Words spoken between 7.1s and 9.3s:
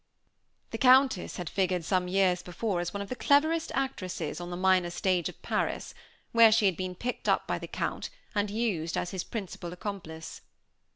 up by the Count and used as his